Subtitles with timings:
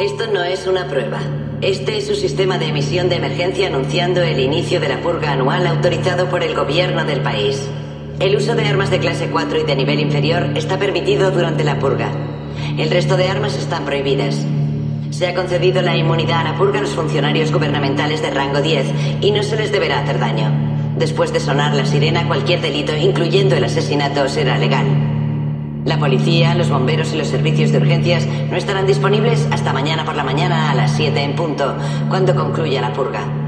[0.00, 1.20] Esto no es una prueba.
[1.60, 5.66] Este es su sistema de emisión de emergencia anunciando el inicio de la purga anual
[5.66, 7.68] autorizado por el gobierno del país.
[8.18, 11.78] El uso de armas de clase 4 y de nivel inferior está permitido durante la
[11.78, 12.10] purga.
[12.78, 14.38] El resto de armas están prohibidas.
[15.10, 18.86] Se ha concedido la inmunidad a la purga a los funcionarios gubernamentales de rango 10
[19.20, 20.50] y no se les deberá hacer daño.
[20.96, 25.09] Después de sonar la sirena, cualquier delito, incluyendo el asesinato, será legal.
[25.84, 30.14] La policía, los bomberos y los servicios de urgencias no estarán disponibles hasta mañana por
[30.14, 31.74] la mañana a las 7 en punto,
[32.08, 33.39] cuando concluya la purga.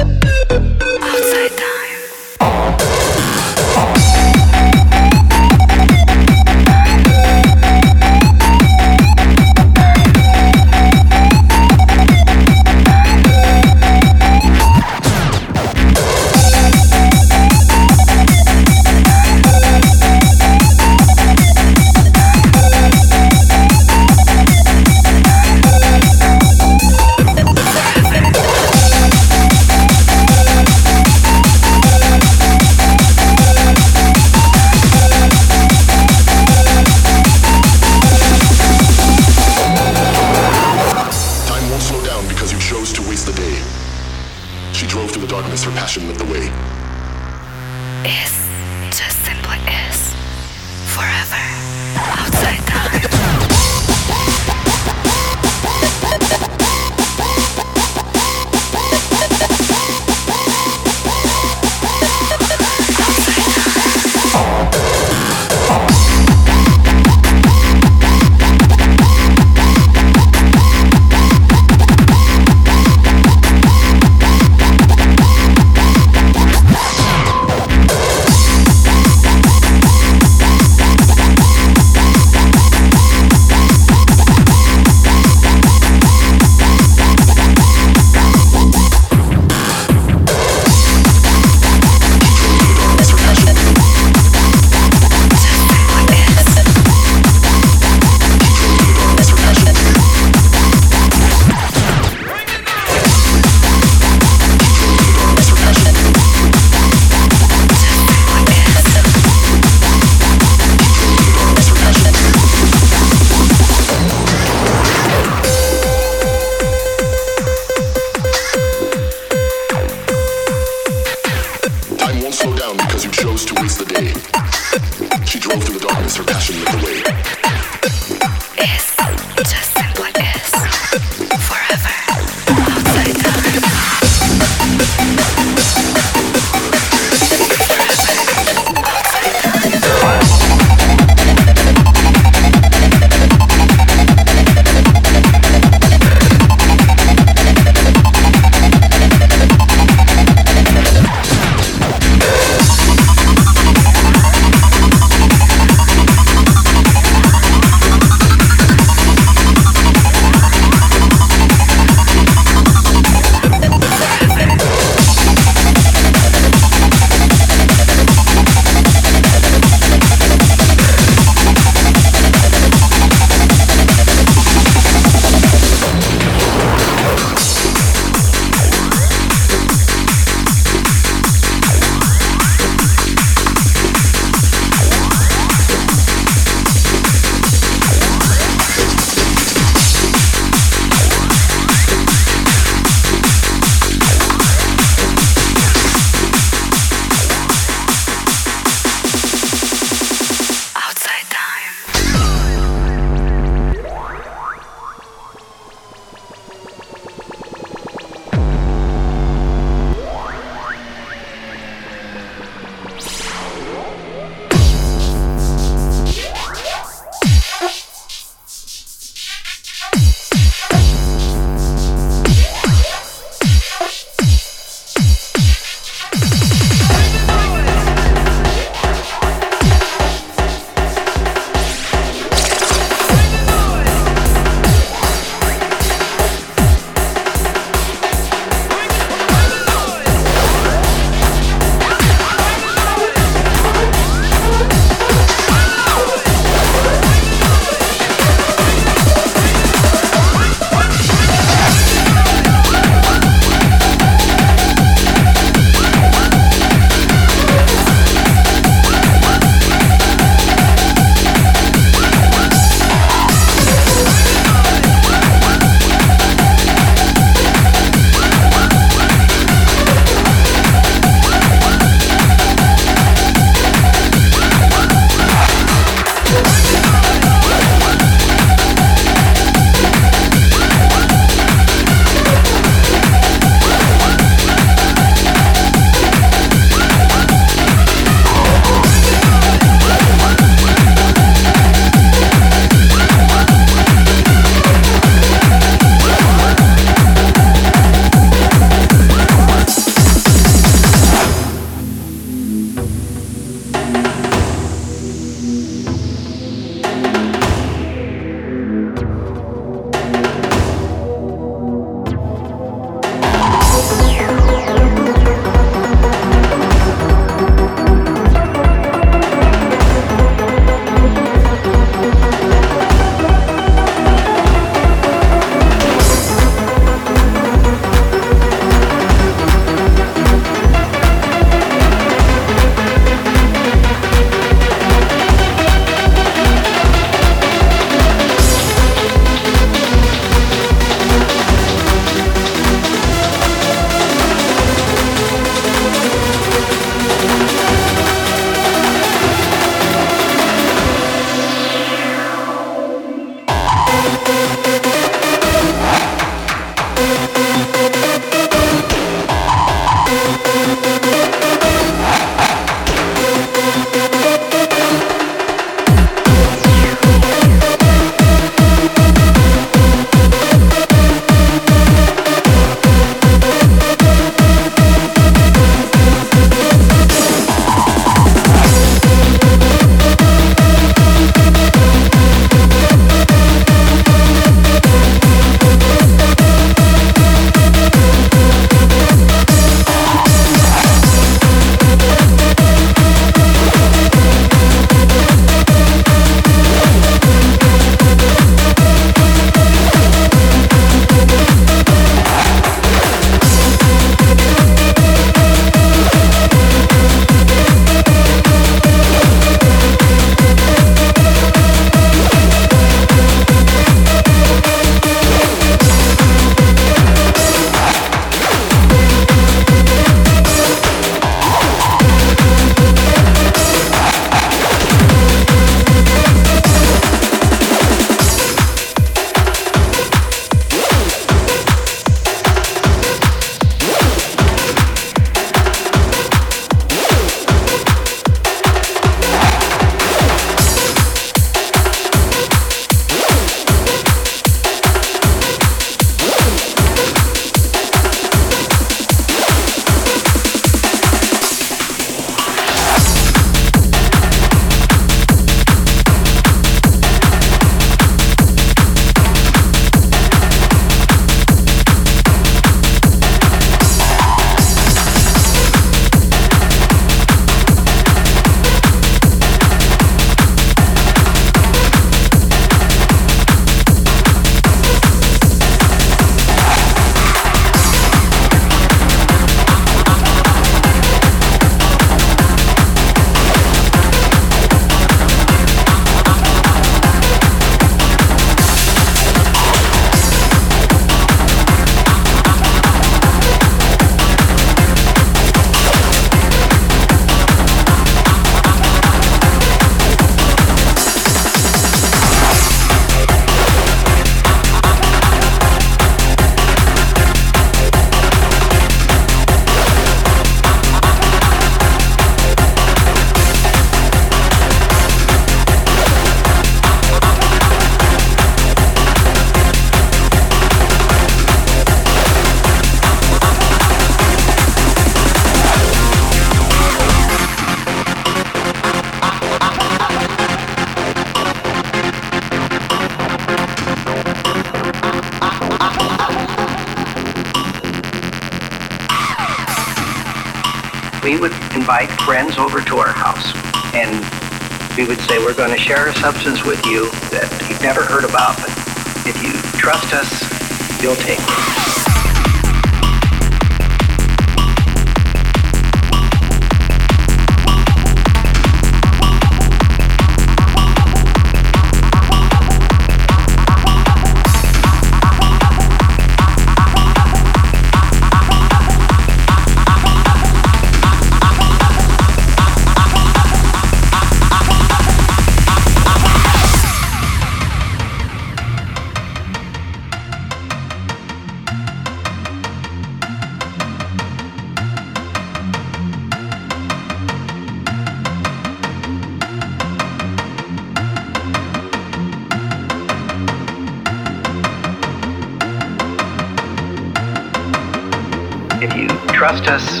[599.38, 600.00] Trust us,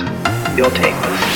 [0.58, 1.27] you'll take us.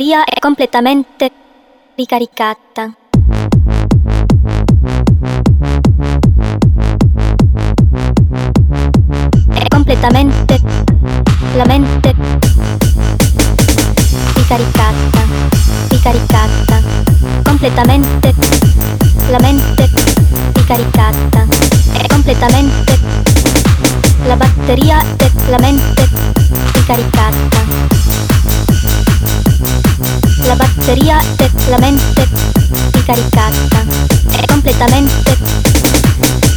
[0.00, 1.30] Batteria è completamente
[1.94, 2.90] ricaricata.
[9.52, 10.60] È completamente
[11.54, 12.14] la mente
[14.36, 15.22] ricaricata,
[15.90, 16.80] ricaricata,
[17.42, 18.34] completamente
[19.28, 19.90] la mente
[20.54, 21.46] ricaricata.
[21.92, 22.98] È completamente
[24.24, 25.04] la batteria
[25.44, 26.08] della mente
[26.72, 27.89] ricaricata.
[30.42, 32.26] La batteria della mente
[32.92, 33.84] ricaricata
[34.36, 35.36] è completamente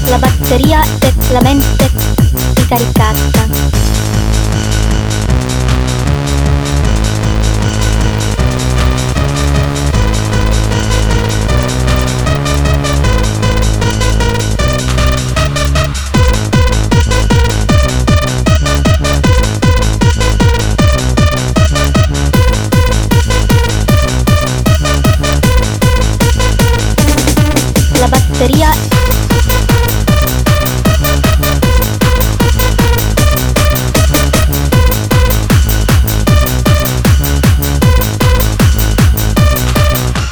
[0.06, 0.80] la batteria
[1.28, 1.92] della mente
[2.56, 4.23] ricaricata.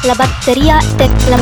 [0.03, 1.37] La batteria della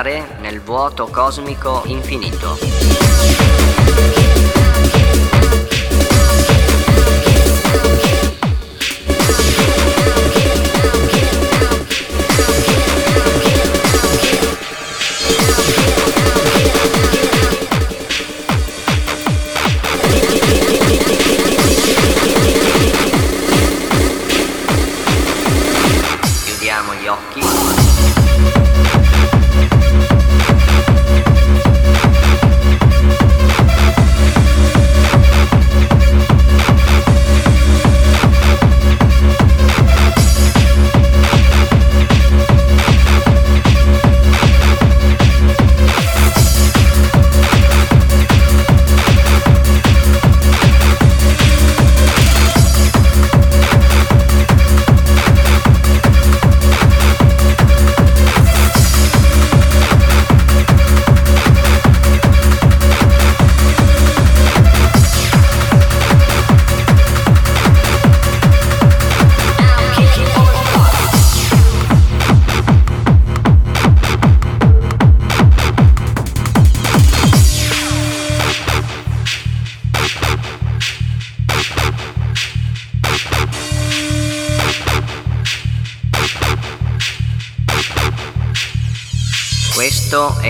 [0.00, 2.69] spaziare nel vuoto cosmico infinito.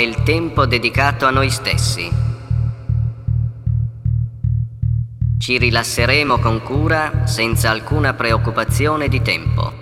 [0.00, 2.10] Il tempo dedicato a noi stessi.
[5.38, 9.72] Ci rilasseremo con cura senza alcuna preoccupazione di tempo.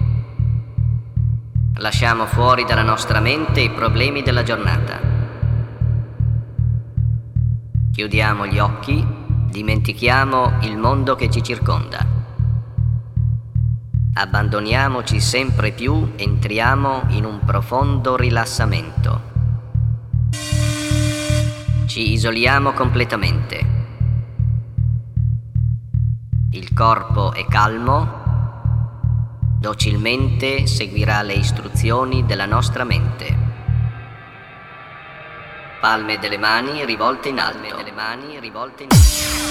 [1.77, 5.01] Lasciamo fuori dalla nostra mente i problemi della giornata.
[7.93, 9.05] Chiudiamo gli occhi,
[9.51, 12.05] dimentichiamo il mondo che ci circonda.
[14.15, 18.98] Abbandoniamoci sempre più, entriamo in un profondo rilassamento.
[21.99, 23.59] Ci isoliamo completamente.
[26.53, 33.37] Il corpo è calmo, docilmente seguirà le istruzioni della nostra mente.
[35.81, 37.75] Palme delle mani rivolte in alto.
[37.75, 39.48] delle mani rivolte in alto.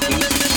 [0.00, 0.49] Thank you.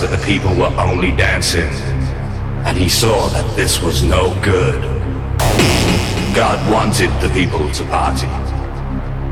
[0.00, 1.70] That the people were only dancing,
[2.66, 4.82] and he saw that this was no good.
[6.34, 8.26] God wanted the people to party.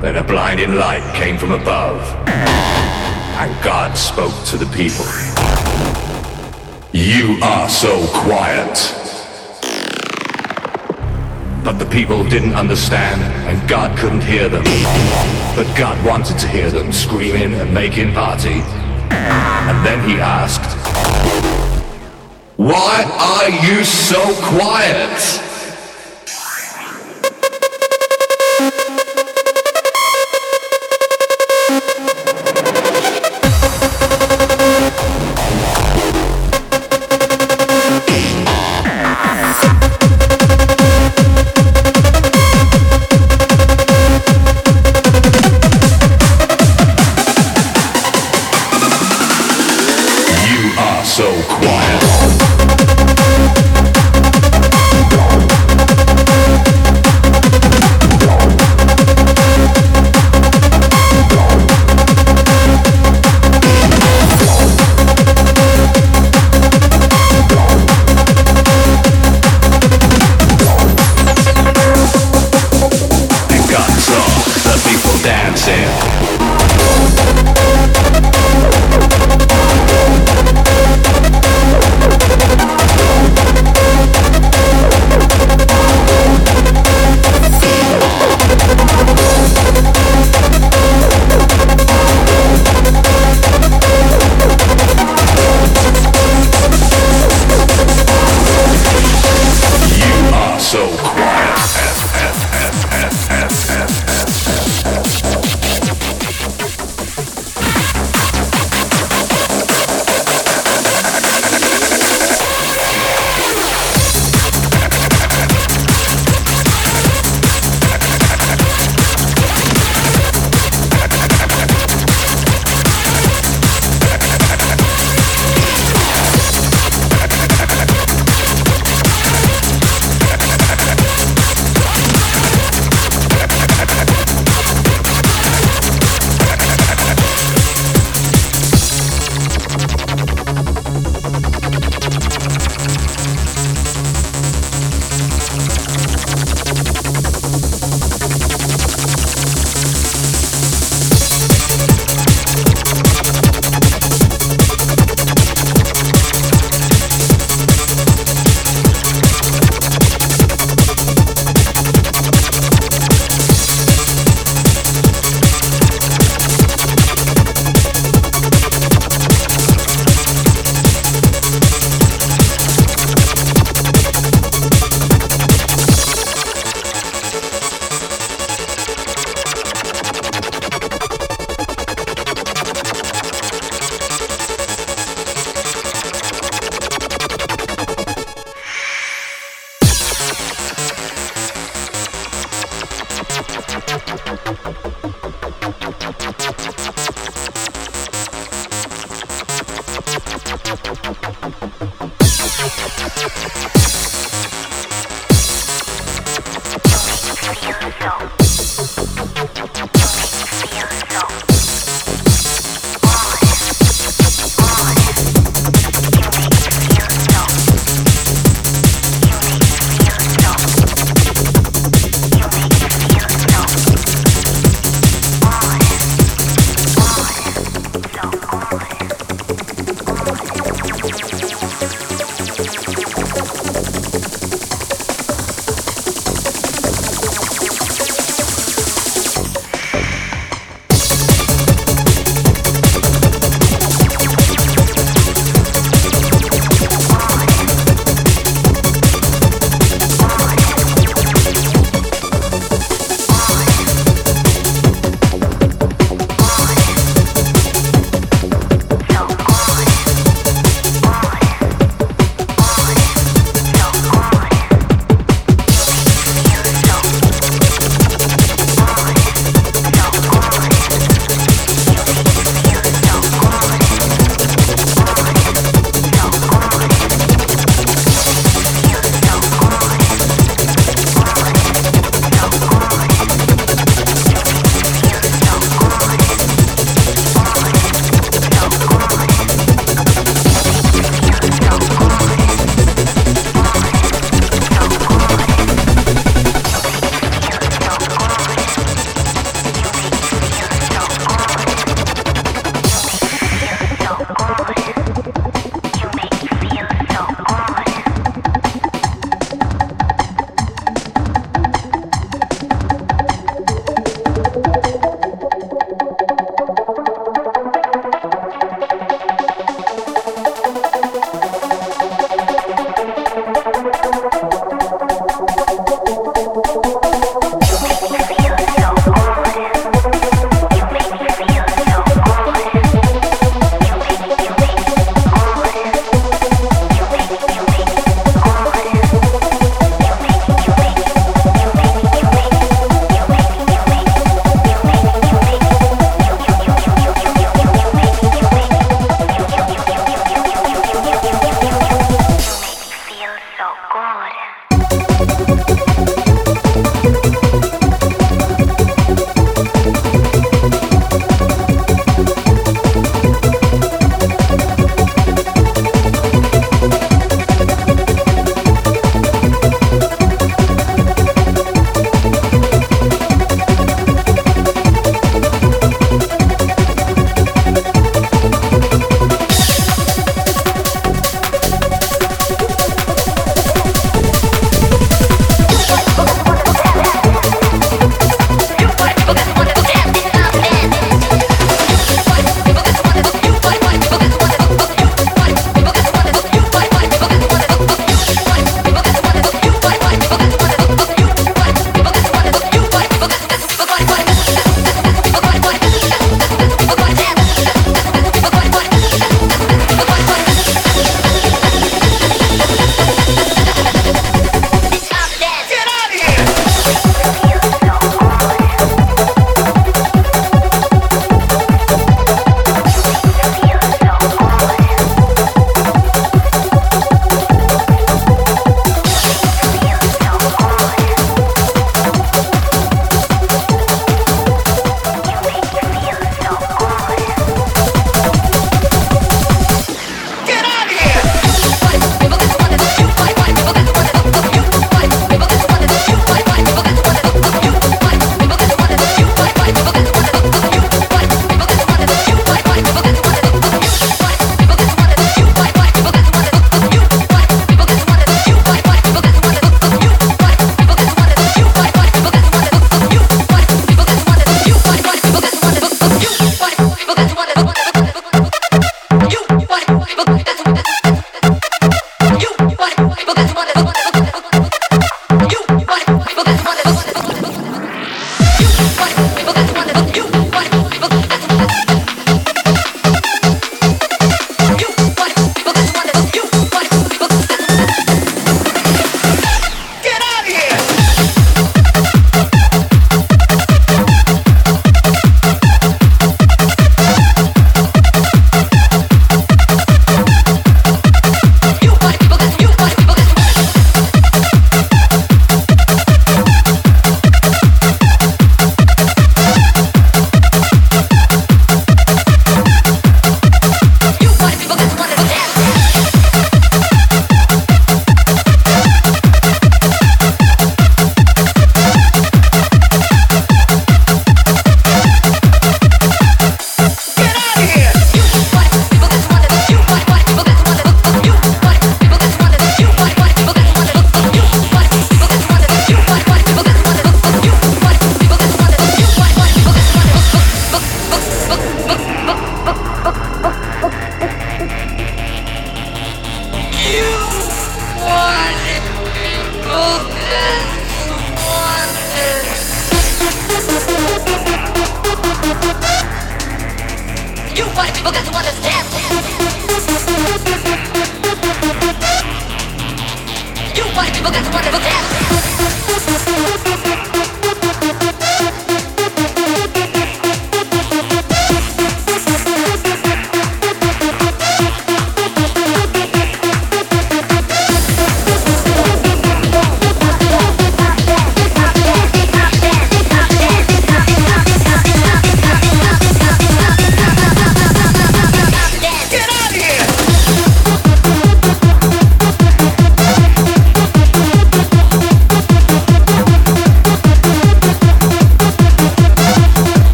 [0.00, 5.04] Then a blinding light came from above, and God spoke to the people.
[6.92, 8.76] You are so quiet.
[11.64, 14.64] But the people didn't understand, and God couldn't hear them.
[15.56, 18.62] But God wanted to hear them screaming and making party.
[19.66, 20.60] And then he asked,
[22.56, 25.43] Why are you so quiet?